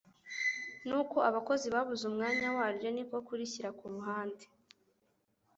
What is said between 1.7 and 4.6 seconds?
babuze umwanya waryo niko kurishyira ku ruhande.